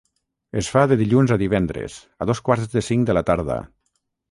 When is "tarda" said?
3.31-3.63